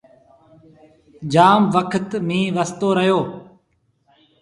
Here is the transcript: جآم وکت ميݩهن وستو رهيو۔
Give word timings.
جآم 1.31 1.61
وکت 1.75 2.09
ميݩهن 2.27 2.53
وستو 2.57 2.89
رهيو۔ 2.97 3.19